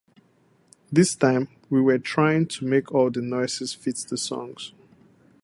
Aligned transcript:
This 0.91 1.13
time 1.13 1.47
we 1.69 1.79
were 1.79 1.99
trying 1.99 2.47
to 2.47 2.65
make 2.65 2.91
all 2.91 3.11
the 3.11 3.21
noises 3.21 3.75
fit 3.75 3.97
the 4.09 4.17
songs. 4.17 4.73